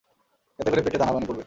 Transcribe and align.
এতে 0.59 0.69
করে 0.71 0.81
পেটে 0.85 0.97
দানাপানি 0.97 1.25
পড়বে। 1.27 1.39